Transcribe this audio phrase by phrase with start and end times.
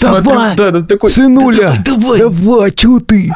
[0.00, 2.36] Давай, смотрю, да, да, такой, сынуля, «Да давай, давай.
[2.36, 3.32] давай, чё ты?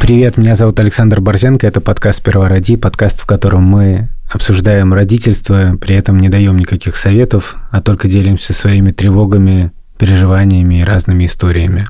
[0.00, 5.76] Привет, меня зовут Александр Борзенко, это подкаст «Сперва роди», подкаст, в котором мы обсуждаем родительство,
[5.80, 9.72] при этом не даем никаких советов, а только делимся своими тревогами,
[10.04, 11.86] переживаниями и разными историями.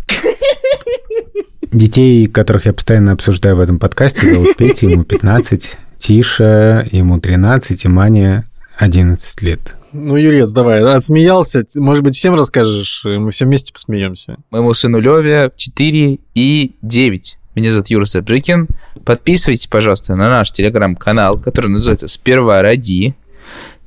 [1.73, 7.85] Детей, которых я постоянно обсуждаю в этом подкасте, зовут Петя, ему 15, Тиша, ему 13,
[7.85, 8.49] и Мане
[8.79, 9.75] 11 лет.
[9.93, 11.65] Ну, Юрец, давай, отсмеялся.
[11.75, 14.37] Может быть, всем расскажешь, мы все вместе посмеемся.
[14.53, 17.39] Моему сыну Леве 4 и 9.
[17.57, 18.69] Меня зовут Юра Саджикин.
[19.05, 23.17] Подписывайтесь, пожалуйста, на наш телеграм-канал, который называется «Сперва ради».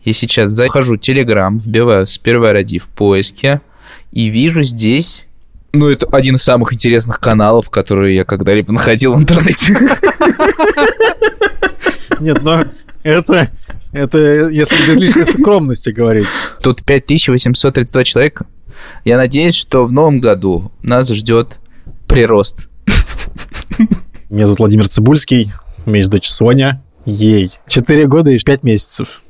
[0.03, 3.61] Я сейчас захожу в телеграм, вбиваю «Сперва ради» в поиске
[4.11, 5.25] и вижу здесь...
[5.73, 9.77] Ну, это один из самых интересных каналов, которые я когда-либо находил в интернете.
[12.19, 12.63] Нет, но
[13.03, 13.51] это,
[13.91, 14.17] это
[14.49, 16.27] если без лишней скромности говорить.
[16.61, 18.45] Тут 5832 человека.
[19.03, 21.59] Я надеюсь, что в новом году нас ждет
[22.07, 22.67] прирост.
[24.29, 25.53] Меня зовут Владимир Цибульский,
[25.85, 29.21] у меня есть дочь Соня, ей 4 года и 5 месяцев.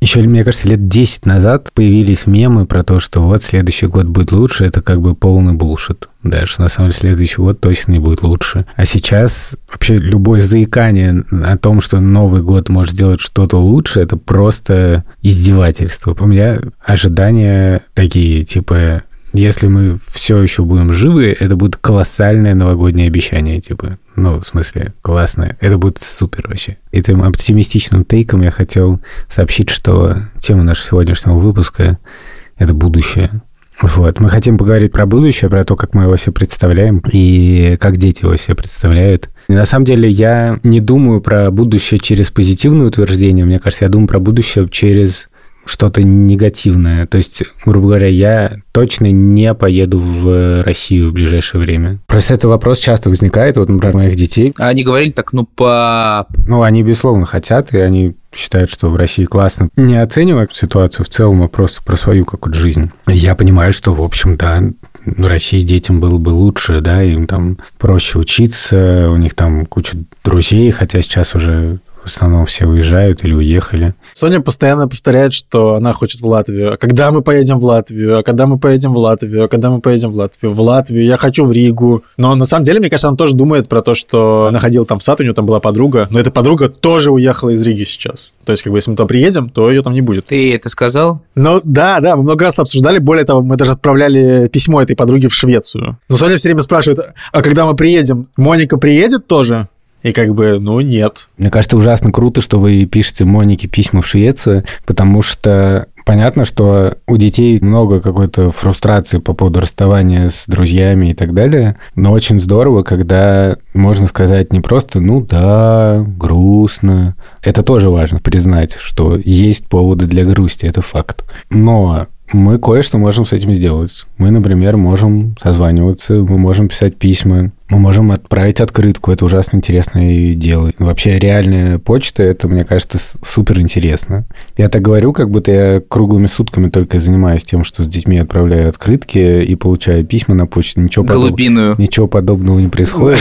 [0.00, 4.30] Еще, мне кажется, лет 10 назад появились мемы про то, что вот следующий год будет
[4.30, 6.08] лучше, это как бы полный булшит.
[6.22, 8.66] Да, что на самом деле следующий год точно не будет лучше.
[8.74, 14.16] А сейчас вообще любое заикание о том, что Новый год может сделать что-то лучше, это
[14.16, 16.16] просто издевательство.
[16.18, 19.02] У меня ожидания такие, типа,
[19.36, 23.98] если мы все еще будем живы, это будет колоссальное новогоднее обещание, типа.
[24.14, 25.56] Ну, в смысле, классное.
[25.60, 26.78] Это будет супер вообще.
[26.90, 31.98] Этим оптимистичным тейком я хотел сообщить, что тема нашего сегодняшнего выпуска—
[32.56, 33.42] это будущее.
[33.80, 34.20] Вот.
[34.20, 38.22] Мы хотим поговорить про будущее, про то, как мы его себе представляем и как дети
[38.22, 39.28] его себе представляют.
[39.48, 43.44] На самом деле я не думаю про будущее через позитивное утверждение.
[43.44, 45.28] Мне кажется, я думаю про будущее через
[45.66, 47.06] что-то негативное.
[47.06, 51.98] То есть, грубо говоря, я точно не поеду в Россию в ближайшее время.
[52.06, 54.54] Просто этот вопрос часто возникает, вот, например, моих детей.
[54.58, 56.28] А они говорили так, ну, пап...
[56.46, 59.68] Ну, они, безусловно, хотят, и они считают, что в России классно.
[59.76, 62.90] Не оценивая ситуацию в целом, а просто про свою какую-то жизнь.
[63.06, 64.62] Я понимаю, что, в общем, да,
[65.04, 69.96] в России детям было бы лучше, да, им там проще учиться, у них там куча
[70.24, 73.94] друзей, хотя сейчас уже в основном все уезжают или уехали.
[74.12, 76.74] Соня постоянно повторяет, что она хочет в Латвию.
[76.74, 78.20] А когда мы поедем в Латвию?
[78.20, 79.44] А когда мы поедем в Латвию?
[79.44, 80.52] А когда мы поедем в Латвию?
[80.52, 81.04] В Латвию.
[81.04, 82.04] Я хочу в Ригу.
[82.16, 85.00] Но на самом деле, мне кажется, она тоже думает про то, что она ходила там
[85.00, 88.32] в сад, у нее там была подруга, но эта подруга тоже уехала из Риги сейчас.
[88.44, 90.26] То есть, как бы, если мы туда приедем, то ее там не будет.
[90.26, 91.22] Ты это сказал?
[91.34, 92.98] Ну, да, да, мы много раз это обсуждали.
[92.98, 95.98] Более того, мы даже отправляли письмо этой подруге в Швецию.
[96.08, 97.00] Но Соня все время спрашивает,
[97.32, 99.68] а когда мы приедем, Моника приедет тоже?
[100.02, 101.28] И как бы, ну, нет.
[101.36, 106.98] Мне кажется, ужасно круто, что вы пишете Монике письма в Швецию, потому что понятно, что
[107.06, 112.38] у детей много какой-то фрустрации по поводу расставания с друзьями и так далее, но очень
[112.38, 117.16] здорово, когда можно сказать не просто «ну да, грустно».
[117.42, 121.24] Это тоже важно признать, что есть поводы для грусти, это факт.
[121.50, 124.04] Но мы кое-что можем с этим сделать.
[124.18, 129.10] Мы, например, можем созваниваться, мы можем писать письма, мы можем отправить открытку.
[129.10, 130.72] Это ужасно интересное дело.
[130.78, 134.24] Вообще реальная почта, это, мне кажется, супер интересно.
[134.56, 138.68] Я так говорю, как будто я круглыми сутками только занимаюсь тем, что с детьми отправляю
[138.68, 140.80] открытки и получаю письма на почту.
[140.80, 141.72] Ничего, Голубиную.
[141.72, 141.80] подоб...
[141.80, 143.18] Ничего подобного не происходит.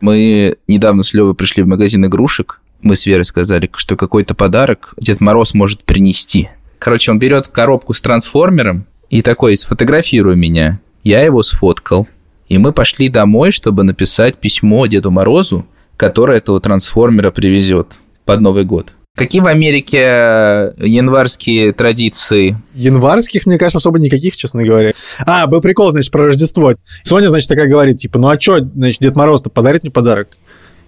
[0.00, 2.60] Мы недавно с Левой пришли в магазин игрушек.
[2.82, 6.50] Мы с Верой сказали, что какой-то подарок Дед Мороз может принести.
[6.78, 10.80] Короче, он берет коробку с трансформером и такой, сфотографируй меня.
[11.02, 12.06] Я его сфоткал.
[12.48, 15.66] И мы пошли домой, чтобы написать письмо Деду Морозу,
[15.96, 18.92] который этого трансформера привезет под Новый год.
[19.16, 22.60] Какие в Америке январские традиции?
[22.74, 24.92] Январских, мне кажется, особо никаких, честно говоря.
[25.20, 26.74] А, был прикол, значит, про Рождество.
[27.04, 30.36] Соня, значит, такая говорит, типа, ну а что, значит, Дед Мороз-то подарит мне подарок?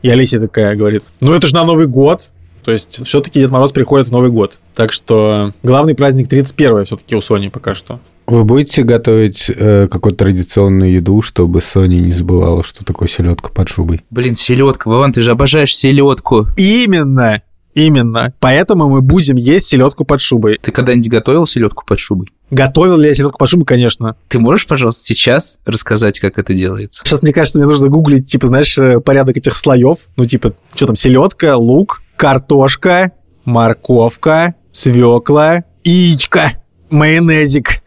[0.03, 2.31] И Алисия такая говорит, ну это же на Новый год.
[2.65, 4.59] То есть все-таки Дед Мороз приходит в Новый год.
[4.75, 8.01] Так что главный праздник 31 все-таки у Сони пока что.
[8.27, 13.69] Вы будете готовить э, какую-то традиционную еду, чтобы Соня не забывала, что такое селедка под
[13.69, 14.05] шубой?
[14.11, 16.47] Блин, селедка, Вован, ты же обожаешь селедку.
[16.57, 17.43] Именно,
[17.75, 18.35] именно.
[18.41, 20.59] Поэтому мы будем есть селедку под шубой.
[20.61, 22.29] Ты когда-нибудь готовил селедку под шубой?
[22.51, 24.17] Готовил ли я селедку под шубой, конечно.
[24.29, 27.03] Ты можешь, пожалуйста, сейчас рассказать, как это делается?
[27.05, 29.99] Сейчас, мне кажется, мне нужно гуглить, типа, знаешь, э, порядок этих слоев.
[30.17, 33.13] Ну, типа, что там, селедка, лук, картошка,
[33.45, 36.53] морковка, свекла, яичко,
[36.91, 37.83] майонезик.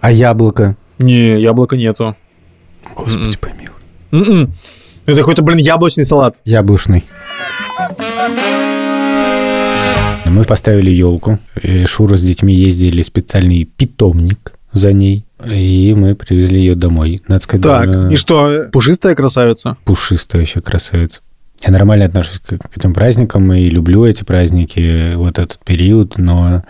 [0.00, 0.76] А яблоко?
[0.98, 2.14] Не, яблока нету.
[2.94, 3.34] Господи Мгм.
[3.40, 3.70] помилуй.
[4.12, 4.52] М-м.
[5.06, 6.36] Это какой-то, блин, яблочный салат.
[6.44, 7.04] Яблочный.
[10.26, 11.38] Мы поставили елку.
[11.62, 15.24] и Шура с детьми ездили в специальный питомник за ней.
[15.44, 17.22] И мы привезли ее домой.
[17.28, 19.76] Надо сказать, Так, довольно и что, пушистая красавица?
[19.84, 21.20] пушистая еще красавица.
[21.62, 26.62] Я нормально отношусь к, к этим праздникам и люблю эти праздники, вот этот период, но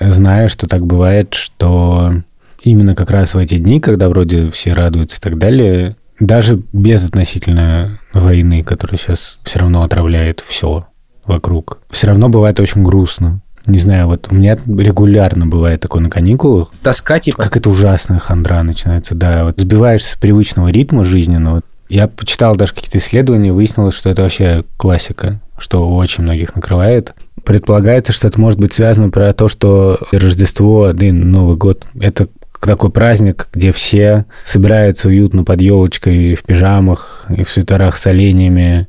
[0.00, 2.14] знаю, что так бывает, что
[2.62, 7.04] именно как раз в эти дни, когда вроде все радуются и так далее, даже без
[7.04, 10.86] относительно войны, которая сейчас все равно отравляет все
[11.24, 13.40] вокруг, все равно бывает очень грустно.
[13.66, 17.42] Не знаю, вот у меня регулярно бывает такое на каникулах, Тоска, типа.
[17.42, 19.44] как это ужасная хандра начинается, да.
[19.44, 21.62] Вот сбиваешься с привычного ритма жизненного.
[21.92, 27.12] Я почитал даже какие-то исследования, выяснилось, что это вообще классика, что очень многих накрывает.
[27.44, 32.28] Предполагается, что это может быть связано про то, что Рождество, да и Новый год— это
[32.62, 38.88] такой праздник, где все собираются уютно под елочкой в пижамах и в свитерах с оленями,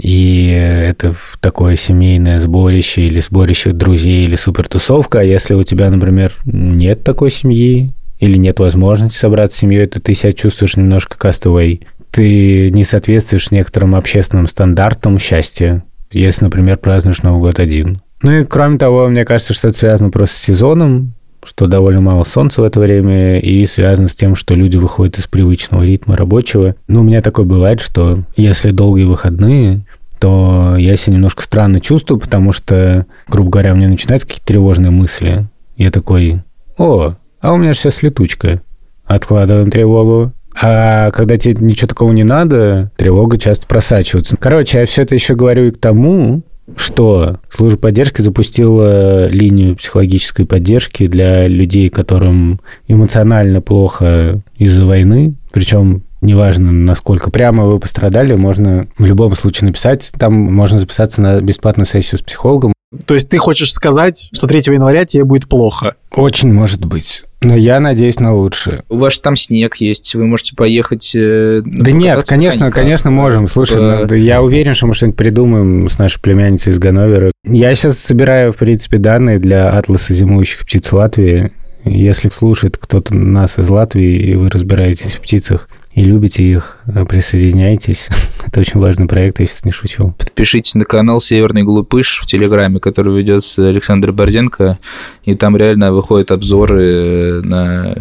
[0.00, 5.20] и это такое семейное сборище или сборище друзей или супертусовка.
[5.20, 10.00] А если у тебя, например, нет такой семьи или нет возможности собраться с семьей, то
[10.00, 11.82] ты себя чувствуешь немножко castaway.
[12.12, 18.02] Ты не соответствуешь некоторым общественным стандартам счастья, если, например, празднуешь Новый год один.
[18.22, 22.24] Ну и кроме того, мне кажется, что это связано просто с сезоном, что довольно мало
[22.24, 26.76] солнца в это время, и связано с тем, что люди выходят из привычного ритма рабочего.
[26.86, 29.84] Ну, у меня такое бывает, что если долгие выходные,
[30.20, 34.92] то я себя немножко странно чувствую, потому что, грубо говоря, у меня начинаются какие-то тревожные
[34.92, 35.48] мысли.
[35.76, 36.42] Я такой,
[36.76, 38.62] о, а у меня же сейчас летучка.
[39.04, 40.32] Откладываем тревогу.
[40.60, 44.36] А когда тебе ничего такого не надо, тревога часто просачивается.
[44.36, 46.42] Короче, я все это еще говорю и к тому,
[46.76, 56.02] что служба поддержки запустила линию психологической поддержки для людей, которым эмоционально плохо из-за войны, причем
[56.20, 61.86] неважно, насколько прямо вы пострадали, можно в любом случае написать, там можно записаться на бесплатную
[61.86, 62.72] сессию с психологом.
[63.06, 65.94] То есть ты хочешь сказать, что 3 января тебе будет плохо?
[66.14, 67.22] Очень может быть.
[67.40, 68.84] Но я надеюсь на лучшее.
[68.88, 71.10] У вас же там снег есть, вы можете поехать...
[71.14, 72.74] э, Да нет, конечно, коньках.
[72.82, 73.48] конечно, можем.
[73.48, 77.32] Слушай, Э, ну, да я уверен, что мы что-нибудь придумаем с нашей племянницей из Ганновера.
[77.44, 81.50] Я сейчас собираю, в принципе, данные для атласа зимующих птиц Латвии.
[81.84, 87.04] Если слушает кто-то нас из Латвии, и вы разбираетесь в птицах и любите их, э,
[87.04, 88.08] присоединяйтесь.
[88.46, 90.14] Это очень важный проект, я сейчас не шучу.
[90.18, 94.78] Подпишитесь на канал «Северный глупыш» в Телеграме, который ведет Александр Борзенко,
[95.24, 97.92] и там реально выходят обзоры э, на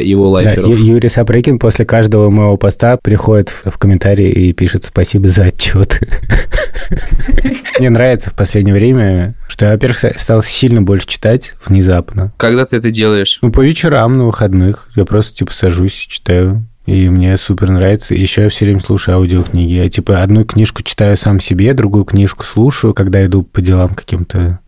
[0.00, 0.68] его Да, лайферов.
[0.68, 6.00] Ю- Юрий Сапрыкин после каждого моего поста приходит в комментарии и пишет спасибо за отчет.
[7.78, 12.32] Мне нравится в последнее время, что я, во-первых, ста- стал сильно больше читать внезапно.
[12.36, 13.38] Когда ты это делаешь?
[13.42, 16.66] Ну, по вечерам на выходных я просто, типа, сажусь читаю.
[16.86, 18.14] И мне супер нравится.
[18.14, 19.72] Еще я все время слушаю аудиокниги.
[19.72, 24.60] Я, типа, одну книжку читаю сам себе, другую книжку слушаю, когда иду по делам каким-то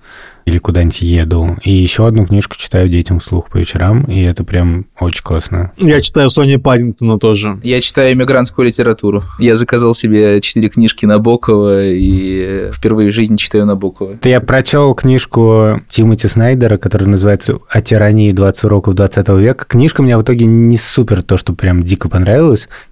[0.46, 1.58] или куда-нибудь еду.
[1.62, 5.72] И еще одну книжку читаю детям вслух по вечерам, и это прям очень классно.
[5.76, 7.58] Я читаю Сони Паддингтона тоже.
[7.64, 9.24] Я читаю иммигрантскую литературу.
[9.40, 14.12] Я заказал себе четыре книжки Набокова и э, впервые в жизни читаю Набокова.
[14.12, 19.64] Это я прочел книжку Тимоти Снайдера, которая называется «О тирании 20 уроков 20 века».
[19.64, 22.08] Книжка мне в итоге не супер то, что прям дико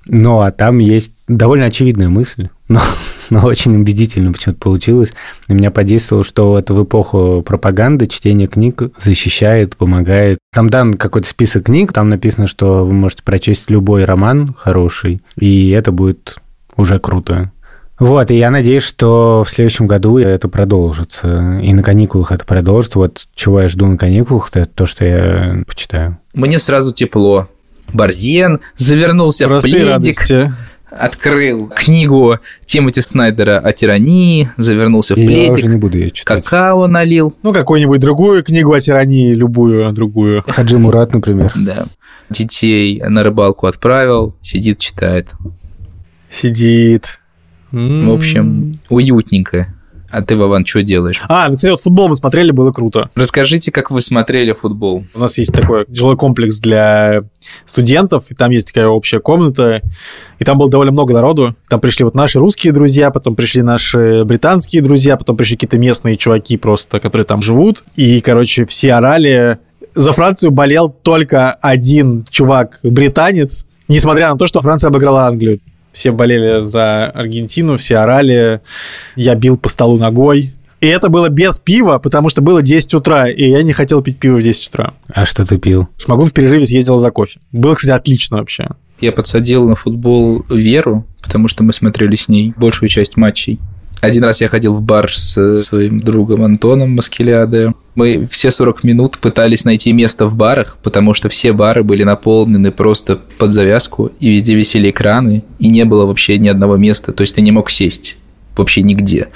[0.07, 2.81] понравилась, но там есть довольно очевидная мысль, но,
[3.31, 5.13] но очень убедительно почему-то получилось.
[5.49, 10.39] На меня подействовало, что вот в эпоху пропаганды чтение книг защищает, помогает.
[10.53, 15.71] Там дан какой-то список книг, там написано, что вы можете прочесть любой роман хороший, и
[15.71, 16.39] это будет
[16.77, 17.51] уже круто.
[17.99, 21.61] Вот, и я надеюсь, что в следующем году это продолжится.
[21.63, 22.99] И на каникулах это продолжится.
[22.99, 26.19] Вот чего я жду на каникулах, это то, что я почитаю.
[26.33, 27.47] Мне сразу тепло.
[27.95, 30.55] Борзен завернулся Простые в пледик, радости.
[30.91, 36.11] открыл книгу Тимоти Снайдера о тирании, завернулся в И я пледик, уже не буду ее
[36.11, 36.45] читать.
[36.45, 37.33] какао налил.
[37.43, 40.45] Ну, какую-нибудь другую книгу о тирании, любую другую.
[40.47, 41.53] Хаджи Мурат, например.
[41.55, 41.87] Да.
[42.31, 45.29] Детей на рыбалку отправил, сидит, читает.
[46.31, 47.21] Сидит.
[47.71, 49.75] В общем, уютненько.
[50.11, 51.21] А ты, Вован, что делаешь?
[51.29, 53.11] А, ну, кстати, вот футбол мы смотрели, было круто.
[53.15, 55.05] Расскажите, как вы смотрели футбол.
[55.15, 57.23] У нас есть такой жилой комплекс для
[57.67, 59.83] студентов, и там есть такая общая комната,
[60.39, 61.57] и там было довольно много народу.
[61.69, 66.17] Там пришли вот наши русские друзья, потом пришли наши британские друзья, потом пришли какие-то местные
[66.17, 67.83] чуваки просто, которые там живут.
[67.97, 69.59] И, короче, все орали.
[69.95, 75.61] За Францию болел только один чувак, британец, несмотря на то, что Франция обыграла Англию.
[75.95, 78.61] Все болели за Аргентину, все орали.
[79.15, 80.53] Я бил по столу ногой.
[80.81, 84.19] И это было без пива, потому что было 10 утра, и я не хотел пить
[84.19, 84.93] пиво в 10 утра.
[85.09, 85.89] А что ты пил?
[85.97, 87.41] Шмагун в перерыве съездил за кофе.
[87.53, 88.69] Было, кстати, отлично вообще.
[89.01, 93.61] Я подсадил на футбол Веру, потому что мы смотрели с ней большую часть матчей.
[94.05, 97.73] Один раз я ходил в бар с своим другом Антоном Маскеляде.
[97.95, 102.71] Мы все 40 минут пытались найти место в барах, потому что все бары были наполнены
[102.71, 107.23] просто под завязку, и везде висели экраны, и не было вообще ни одного места, то
[107.23, 108.17] есть ты не мог сесть
[108.57, 109.29] вообще нигде.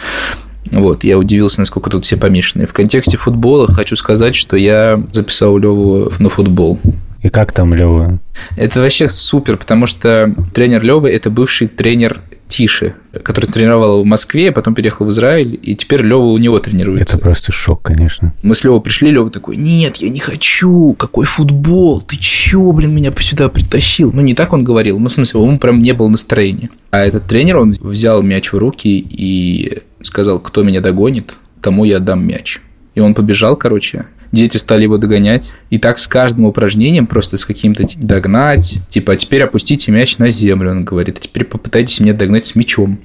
[0.70, 2.66] Вот, я удивился, насколько тут все помешаны.
[2.66, 6.78] В контексте футбола хочу сказать, что я записал Леву на футбол.
[7.22, 8.18] И как там Лева?
[8.56, 14.48] Это вообще супер, потому что тренер Левы– это бывший тренер Тиши, который тренировал в Москве,
[14.48, 17.16] а потом переехал в Израиль, и теперь Лева у него тренируется.
[17.16, 18.34] Это просто шок, конечно.
[18.42, 22.94] Мы с Левой пришли, Лева такой, нет, я не хочу, какой футбол, ты чё, блин,
[22.94, 24.10] меня сюда притащил?
[24.12, 26.70] Ну, не так он говорил, ну, в смысле, ему прям не было настроения.
[26.90, 31.98] А этот тренер, он взял мяч в руки и сказал, кто меня догонит, тому я
[31.98, 32.60] дам мяч.
[32.94, 35.54] И он побежал, короче, дети стали его догонять.
[35.70, 38.78] И так с каждым упражнением просто с каким-то догнать.
[38.88, 41.18] Типа, а теперь опустите мяч на землю, он говорит.
[41.18, 42.98] А теперь попытайтесь меня догнать с мячом.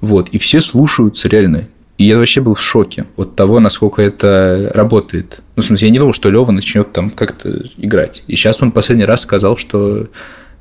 [0.00, 0.28] Вот.
[0.30, 1.64] И все слушаются реально.
[1.98, 5.40] И я вообще был в шоке от того, насколько это работает.
[5.56, 8.22] Ну, в смысле, я не думал, что Лева начнет там как-то играть.
[8.28, 10.08] И сейчас он последний раз сказал, что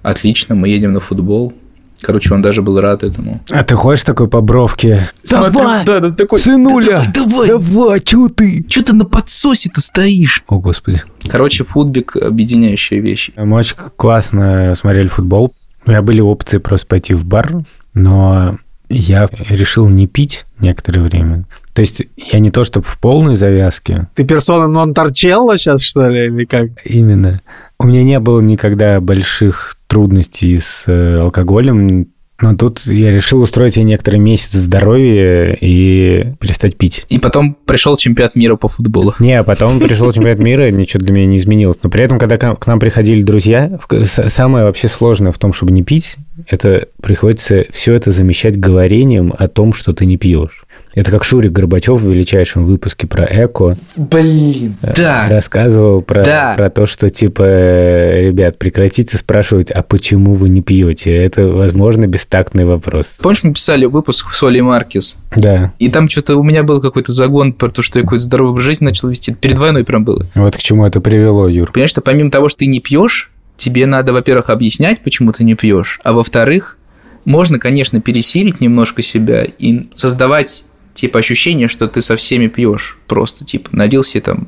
[0.01, 1.53] отлично, мы едем на футбол.
[2.01, 3.41] Короче, он даже был рад этому.
[3.49, 5.09] А ты ходишь такой по бровке?
[5.29, 5.85] Давай!
[5.85, 7.03] Да, да, такой, Сынуля!
[7.07, 7.87] Да, давай, давай!
[7.87, 8.63] Давай, чё ты?
[8.63, 10.43] Чё ты на подсосе-то стоишь?
[10.47, 11.01] О, господи.
[11.27, 13.31] Короче, футбик– объединяющая вещь.
[13.35, 15.53] Мы очень классно смотрели футбол.
[15.85, 17.63] У меня были опции просто пойти в бар,
[17.93, 18.57] но
[18.89, 21.45] я решил не пить некоторое время.
[21.73, 24.07] То есть я не то, чтобы в полной завязке.
[24.15, 26.69] Ты персона нон торчелла сейчас, что ли, или как?
[26.85, 27.41] Именно.
[27.79, 32.07] У меня не было никогда больших трудностей с э, алкоголем,
[32.39, 37.05] но тут я решил устроить себе некоторые месяцы здоровья и перестать пить.
[37.09, 39.15] И потом пришел чемпионат мира по футболу.
[39.19, 41.77] Не, а потом пришел чемпионат мира, ничего для меня не изменилось.
[41.81, 45.83] Но при этом, когда к нам приходили друзья, самое вообще сложное в том, чтобы не
[45.83, 46.15] пить,
[46.47, 50.66] это приходится все это замещать говорением о том, что ты не пьешь.
[50.97, 53.77] Это как Шурик Горбачев в величайшем выпуске про эко.
[53.95, 55.27] Блин, да.
[55.29, 56.55] Рассказывал про, Да.
[56.57, 61.15] про то, что, типа, э, ребят, прекратите спрашивать, а почему вы не пьете?
[61.15, 63.19] Это, возможно, бестактный вопрос.
[63.21, 65.17] Помнишь, мы писали выпуск с Олей Маркис?
[65.35, 65.71] Да.
[65.77, 68.65] И там что-то у меня был какой-то загон про то, что я какой-то здоровый образ
[68.65, 69.35] жизни начал вести.
[69.35, 70.25] Перед войной прям было.
[70.33, 71.71] Вот к чему это привело, Юр.
[71.71, 75.53] Понимаешь, что помимо того, что ты не пьешь, тебе надо, во-первых, объяснять, почему ты не
[75.53, 76.79] пьешь, а во-вторых,
[77.23, 80.63] можно, конечно, пересилить немножко себя и создавать
[80.97, 82.97] типа ощущение, что ты со всеми пьешь.
[83.07, 84.47] Просто типа налил себе там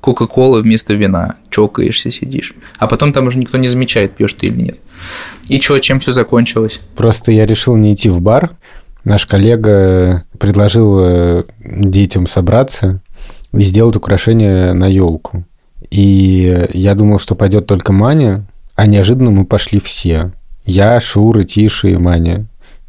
[0.00, 2.54] Кока-Колы вместо вина, чокаешься, сидишь.
[2.78, 4.78] А потом там уже никто не замечает, пьешь ты или нет.
[5.48, 6.80] И что, чем все закончилось?
[6.94, 8.56] Просто я решил не идти в бар.
[9.04, 13.00] Наш коллега предложил э, детям собраться
[13.52, 15.44] и сделать украшение на елку.
[15.90, 20.32] И я думал, что пойдет только Маня, а неожиданно мы пошли все.
[20.64, 22.46] Я, Шура, Тиша и Маня.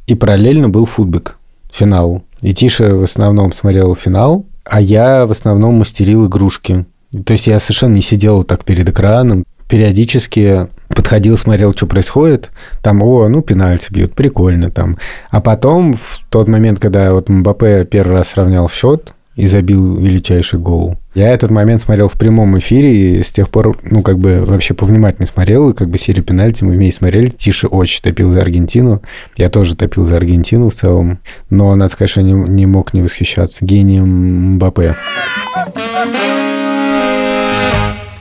[0.07, 1.37] И параллельно был футбик,
[1.71, 2.23] финал.
[2.41, 6.85] И Тиша в основном смотрел финал, а я в основном мастерил игрушки.
[7.25, 9.45] То есть я совершенно не сидел так перед экраном.
[9.69, 12.51] Периодически подходил, смотрел, что происходит.
[12.81, 14.97] Там, о, ну, пенальти бьют, прикольно там.
[15.29, 20.59] А потом, в тот момент, когда вот Мбаппе первый раз сравнял счет и забил величайший
[20.59, 24.45] гол, я этот момент смотрел в прямом эфире и с тех пор, ну, как бы
[24.45, 27.29] вообще повнимательнее смотрел, и как бы серию пенальти мы вместе смотрели.
[27.29, 29.01] Тише очень топил за Аргентину.
[29.35, 31.17] Я тоже топил за Аргентину в целом.
[31.49, 34.93] Но, надо сказать, что не, не мог не восхищаться гением Мбаппе.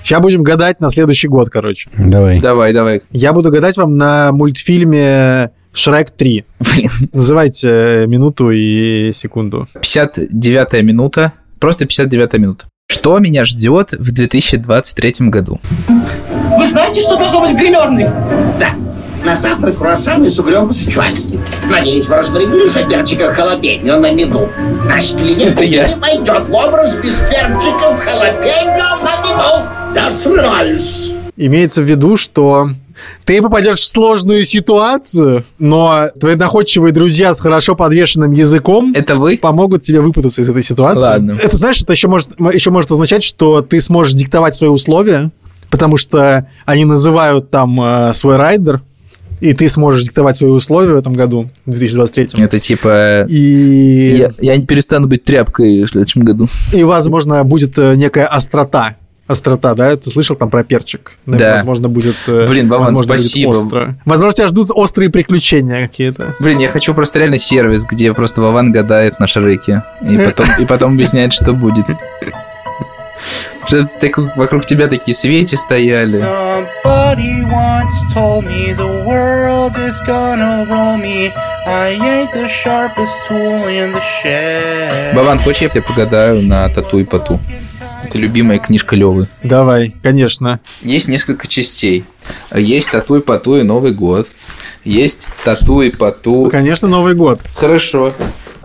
[0.02, 1.90] Сейчас будем гадать на следующий год, короче.
[1.98, 2.40] Давай.
[2.40, 3.02] Давай, давай.
[3.10, 6.44] Я буду гадать вам на мультфильме «Шрек 3».
[6.60, 6.90] Блин.
[7.12, 9.68] Называйте минуту и секунду.
[9.74, 11.34] 59 минута.
[11.60, 12.66] Просто 59 минута.
[12.88, 15.60] Что меня ждет в 2023 году?
[15.88, 18.04] Вы знаете, что должно быть в гримерной?
[18.60, 18.70] Да.
[19.24, 21.40] На завтрак круассаны с углем по-сычуански.
[21.68, 24.48] Надеюсь, вы распорядились о перчиках халапеньо на мену.
[24.84, 25.88] Наш клиент Это я.
[25.88, 29.68] не войдет в образ без перчиков халапеньо на мену.
[29.96, 31.10] Я собираюсь.
[31.36, 32.68] Имеется в виду, что
[33.24, 39.36] ты попадешь в сложную ситуацию, но твои находчивые друзья с хорошо подвешенным языком Это вы?
[39.36, 41.02] помогут тебе выпутаться из этой ситуации.
[41.02, 41.38] Ладно.
[41.42, 45.30] Это, знаешь, это еще может, еще может означать, что ты сможешь диктовать свои условия,
[45.70, 48.80] потому что они называют там э, свой райдер,
[49.40, 52.42] и ты сможешь диктовать свои условия в этом году, в 2023.
[52.42, 53.26] Это типа...
[53.28, 56.48] И, Я, я не перестану быть тряпкой в следующем году.
[56.72, 59.96] и, возможно, будет э, некая острота острота, да?
[59.96, 61.12] Ты слышал там про перчик?
[61.26, 61.54] Да.
[61.56, 62.16] Возможно, будет...
[62.26, 63.50] э, Блин, Вован, возможно, будет спасибо.
[63.50, 63.98] остро.
[64.04, 66.34] Возможно, тебя ждут острые приключения какие-то.
[66.40, 69.82] Блин, я хочу просто реально сервис, где просто Вован гадает на шреке.
[70.08, 71.86] И потом, и потом объясняет, что будет.
[73.66, 76.18] Что так- вокруг тебя такие свечи стояли.
[85.14, 87.40] Вован, хочешь, я тебе погадаю на тату и поту?
[88.06, 89.26] Это любимая книжка Левы.
[89.42, 90.60] Давай, конечно.
[90.80, 92.04] Есть несколько частей.
[92.54, 94.28] Есть тату и поту и Новый год.
[94.84, 96.48] Есть тату и поту.
[96.48, 97.40] Конечно, Новый год.
[97.56, 98.12] Хорошо.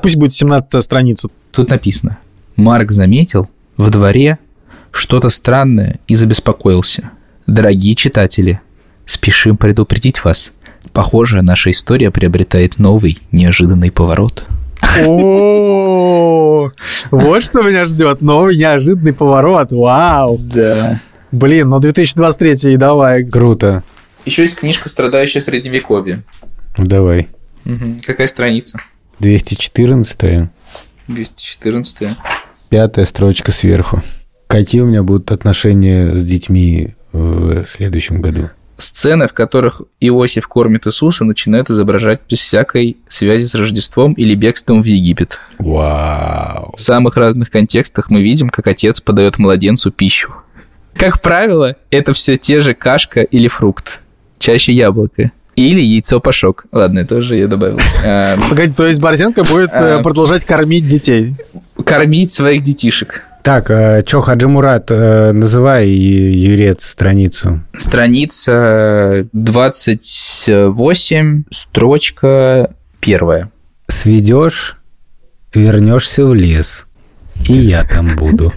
[0.03, 1.29] Пусть будет 17 страница.
[1.49, 2.19] Тут написано.
[2.55, 4.37] Марк заметил во дворе
[4.91, 7.09] что-то странное и забеспокоился.
[7.47, 8.61] Дорогие читатели,
[9.07, 10.51] спешим предупредить вас.
[10.93, 14.45] Похоже, наша история приобретает новый, неожиданный поворот.
[15.05, 16.71] О,
[17.11, 18.21] вот что меня ждет.
[18.21, 19.71] Новый неожиданный поворот.
[19.71, 20.37] Вау.
[20.37, 20.99] Да.
[21.31, 23.23] Блин, ну 2023 давай.
[23.25, 23.83] Круто.
[24.25, 26.23] Еще есть книжка «Страдающая средневековье».
[26.77, 27.29] Ну, Давай.
[28.05, 28.79] Какая страница?
[29.19, 30.49] 214
[31.07, 32.09] 214
[32.69, 34.01] пятая строчка сверху.
[34.47, 38.49] Какие у меня будут отношения с детьми в следующем году?
[38.81, 44.81] Сцены, в которых Иосиф кормит Иисуса, начинают изображать без всякой связи с Рождеством или бегством
[44.81, 45.39] в Египет.
[45.59, 46.73] Вау.
[46.77, 50.33] В самых разных контекстах мы видим, как отец подает младенцу пищу.
[50.95, 53.99] Как правило, это все те же кашка или фрукт.
[54.39, 55.31] Чаще яблоко.
[55.55, 56.65] Или яйцо-пашок.
[56.71, 57.79] Ладно, это уже я добавил.
[58.05, 60.01] А, Погоди, то есть Борзенко будет э, А.
[60.01, 61.35] продолжать кормить детей.
[61.85, 63.23] Кормить своих детишек.
[63.43, 67.61] Так, а, чё, Хаджи Мурат, э, называй, Юрец, страницу.
[67.73, 73.51] Страница 28, строчка первая.
[73.87, 74.77] Сведешь,
[75.55, 76.85] вернешься в лес.
[77.47, 78.53] И я там буду.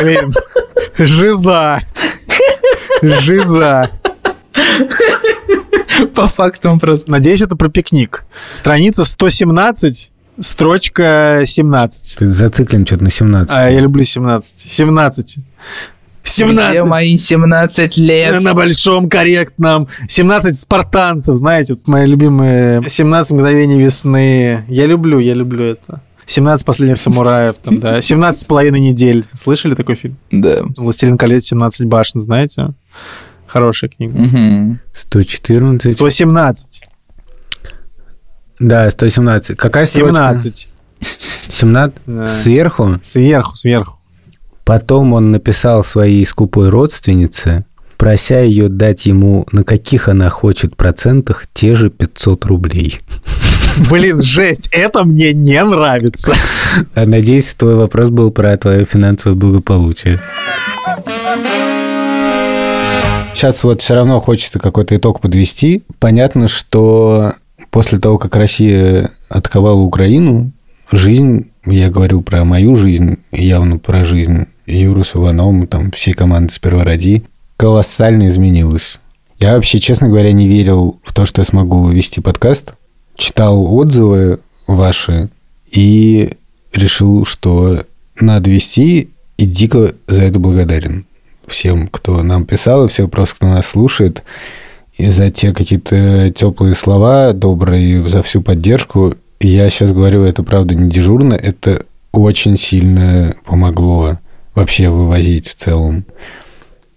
[0.00, 0.32] Блин,
[0.96, 1.80] жиза.
[3.02, 3.90] Жиза.
[6.14, 7.10] По фактам просто.
[7.10, 8.24] Надеюсь, это про пикник.
[8.54, 12.16] Страница 117, строчка 17.
[12.18, 13.56] Ты зациклен что-то на 17.
[13.56, 14.54] А, я люблю 17.
[14.58, 15.38] 17.
[16.22, 16.84] Где 17.
[16.84, 18.42] мои 17 лет?
[18.42, 19.88] На большом корректном.
[20.08, 24.64] 17 спартанцев, знаете, вот мои любимые 17 мгновений весны.
[24.68, 26.00] Я люблю, я люблю это.
[26.26, 28.00] 17 последних самураев, там, да.
[28.02, 29.24] 17 с половиной недель.
[29.42, 30.16] Слышали такой фильм?
[30.30, 30.62] Да.
[30.76, 31.46] «Властелин колец.
[31.46, 32.72] 17 башен», знаете?
[33.46, 34.16] Хорошая книга.
[34.16, 34.80] Мгм.
[34.94, 35.92] 114.
[35.94, 36.82] 117.
[38.60, 39.56] Да, 117.
[39.56, 40.14] Какая строчка?
[40.14, 40.68] 17.
[41.48, 41.94] 17?
[42.06, 42.26] Да.
[42.26, 43.00] Сверху.
[43.02, 43.98] Сверху, сверху.
[44.64, 47.64] Потом он написал своей скупой родственнице,
[47.96, 53.00] прося ее дать ему, на каких она хочет процентах, те же 500 рублей.
[53.90, 56.34] Блин, жесть, это мне не нравится.
[56.94, 60.20] А надеюсь, твой вопрос был про твое финансовое благополучие.
[63.32, 65.82] Сейчас вот все равно хочется какой-то итог подвести.
[65.98, 67.34] Понятно, что
[67.70, 70.52] после того, как Россия атаковала Украину,
[70.90, 76.52] жизнь, я говорю про мою жизнь, явно про жизнь Юры с Ивановым, там, всей команды
[76.52, 77.24] «Сперва ради»,
[77.56, 78.98] колоссально изменилась.
[79.38, 82.74] Я вообще, честно говоря, не верил в то, что я смогу вести подкаст.
[83.16, 85.30] Читал отзывы ваши
[85.70, 86.36] и
[86.72, 87.84] решил, что
[88.20, 91.06] надо вести, и дико за это благодарен
[91.46, 94.22] всем, кто нам писал, и всем просто, кто нас слушает,
[95.00, 99.14] и за те какие-то теплые слова, добрые, за всю поддержку.
[99.40, 104.18] Я сейчас говорю, это правда не дежурно, это очень сильно помогло
[104.54, 106.04] вообще вывозить в целом.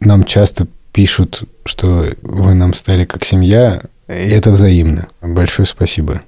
[0.02, 5.08] Нам часто пишут, что вы нам стали как семья, и это взаимно.
[5.22, 6.22] Большое спасибо.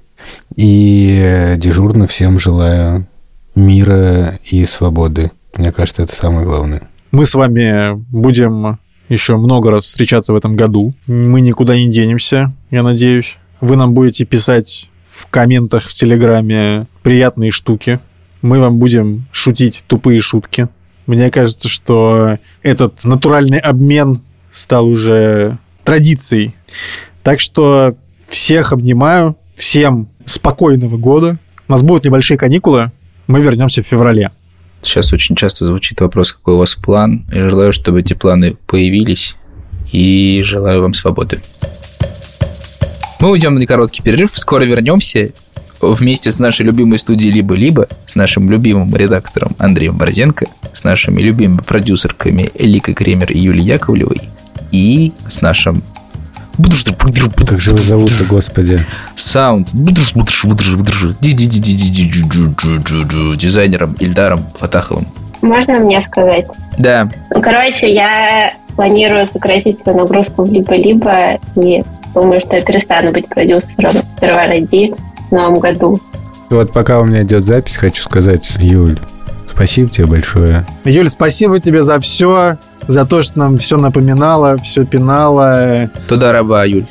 [0.56, 3.06] И дежурно всем желаю
[3.54, 5.30] мира и свободы.
[5.54, 6.88] Мне кажется, это самое главное.
[7.10, 10.94] Мы с вами будем еще много раз встречаться в этом году.
[11.06, 13.36] Мы никуда не денемся, я надеюсь.
[13.60, 18.00] Вы нам будете писать в комментах в Телеграме приятные штуки.
[18.42, 20.68] Мы вам будем шутить тупые шутки.
[21.06, 24.20] Мне кажется, что этот натуральный обмен
[24.52, 26.54] стал уже традицией.
[27.22, 27.96] Так что
[28.28, 31.38] всех обнимаю, всем спокойного года.
[31.68, 32.92] У нас будут небольшие каникулы,
[33.26, 34.30] мы вернемся в феврале.
[34.86, 37.26] Сейчас очень часто звучит вопрос, какой у вас план.
[37.32, 39.34] Я желаю, чтобы эти планы появились.
[39.92, 41.40] И желаю вам свободы.
[43.20, 44.30] Мы уйдем на короткий перерыв.
[44.34, 45.30] Скоро вернемся
[45.80, 51.60] вместе с нашей любимой студией «Либо-либо», с нашим любимым редактором Андреем Борзенко, с нашими любимыми
[51.60, 54.22] продюсерками Ликой Кремер и Юлией Яковлевой
[54.72, 55.82] и с нашим
[57.46, 58.80] Как же его зовут-то, господи?
[59.16, 59.68] саунд
[63.36, 65.06] дизайнером Ильдаром Фатаховым.
[65.42, 66.46] Можно мне сказать?
[66.78, 67.08] Да.
[67.34, 71.82] Ну, короче, я планирую сократить свою нагрузку в либо-либо и
[72.14, 74.94] думаю, что я перестану быть продюсером Первороди
[75.28, 76.00] в новом году.
[76.50, 78.98] Вот пока у меня идет запись, хочу сказать, Юль,
[79.50, 80.64] спасибо тебе большое.
[80.84, 82.56] Юль, спасибо тебе за все,
[82.88, 85.90] за то, что нам все напоминало, все пинало.
[86.08, 86.86] Туда раба, Юль.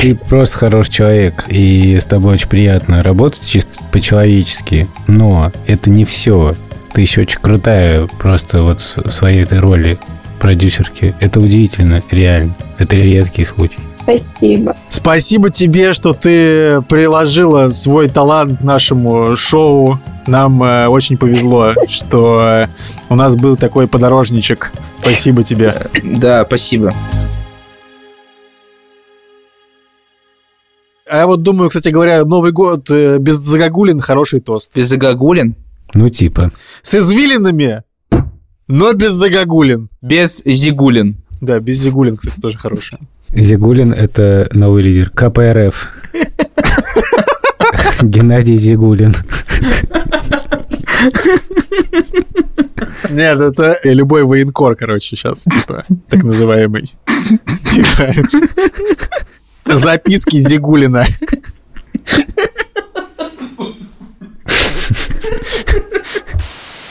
[0.00, 4.88] Ты просто хороший человек, и с тобой очень приятно работать чисто по-человечески.
[5.06, 6.54] Но это не все.
[6.92, 9.98] Ты еще очень крутая просто вот в своей этой роли
[10.38, 11.14] продюсерки.
[11.20, 12.54] Это удивительно, реально.
[12.78, 13.78] Это редкий случай.
[14.02, 14.74] Спасибо.
[14.88, 19.98] Спасибо тебе, что ты приложила свой талант к нашему шоу.
[20.30, 22.66] Нам э, очень повезло, что
[23.08, 24.70] у нас был такой подорожничек.
[25.00, 25.74] Спасибо тебе.
[26.04, 26.92] Да, спасибо.
[31.10, 34.70] А я вот думаю, кстати говоря, Новый год э, без загогулин хороший тост.
[34.72, 35.56] Без загогулин,
[35.94, 36.52] Ну, типа.
[36.82, 37.82] С извилинами,
[38.68, 39.88] но без загогулин.
[40.00, 41.16] без зигулин.
[41.40, 42.98] Да, без зигулин, кстати, тоже хороший.
[43.30, 45.88] Зигулин– это новый лидер КПРФ.
[48.02, 49.14] Геннадий Зигулин.
[53.10, 56.94] Нет, это любой военкор, короче, сейчас, типа, так называемый.
[57.66, 58.14] Типа,
[59.64, 61.06] записки Зигулина.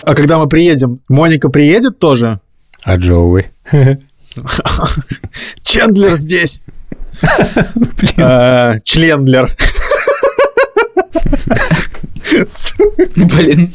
[0.03, 2.39] А когда мы приедем, Моника приедет тоже?
[2.83, 3.51] А Джоуи?
[5.61, 6.61] Чендлер здесь.
[8.17, 9.55] А, Члендлер.
[13.15, 13.73] Блин.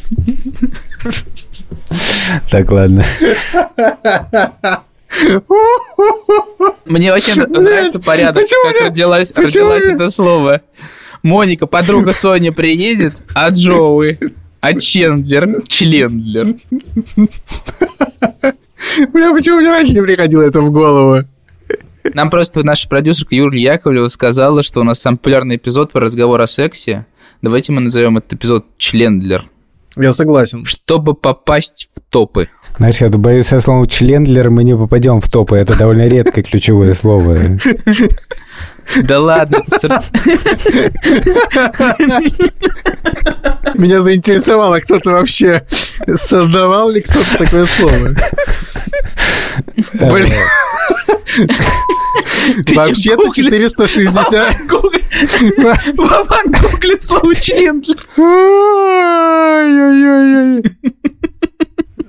[2.50, 3.04] Так, ладно.
[6.84, 10.62] Мне вообще нравится порядок, как родилось, родилось это слово.
[11.22, 14.18] Моника, подруга Соня приедет, а Джоуи,
[14.60, 16.56] а Чендлер, Члендлер.
[19.12, 21.24] Бля, почему мне раньше не приходило это в голову?
[22.12, 26.40] Нам просто наша продюсерка Юлия Яковлева сказала, что у нас самый популярный эпизод про разговор
[26.42, 27.06] о сексе.
[27.44, 29.44] Давайте мы назовем этот эпизод Члендлер,
[29.96, 30.64] Я согласен.
[30.64, 32.48] чтобы попасть в топы.
[32.78, 35.56] Знаешь, я боюсь, со словом «члендлер» мы не попадем в топы.
[35.56, 37.38] Это довольно редкое ключевое слово.
[39.02, 39.58] Да ладно,
[43.74, 45.66] Меня заинтересовало, кто-то вообще
[46.14, 48.16] создавал ли кто-то такое слово.
[49.92, 50.32] Блин.
[52.74, 53.72] Вообще-то гуглишь?
[53.72, 54.56] 460...
[55.96, 57.96] Вован гуглит слово Члендлер.
[58.16, 59.34] Ой-ой-ой-ой.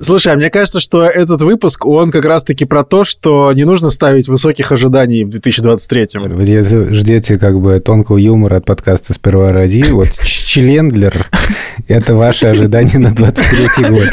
[0.01, 3.89] Слушай, а мне кажется, что этот выпуск, он как раз-таки про то, что не нужно
[3.89, 6.35] ставить высоких ожиданий в 2023-м.
[6.35, 11.25] Вот если ждете как бы тонкого юмора от подкаста «Сперва ради», вот члендлер–
[11.87, 14.09] это ваши ожидания на 23 год.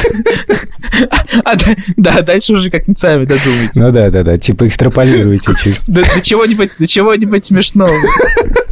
[1.43, 3.71] А, да, да, дальше уже как-нибудь сами додумайте.
[3.75, 5.81] Ну да-да-да, типа экстраполируйте чуть.
[5.87, 7.93] До, до чего-нибудь, до чего-нибудь смешного.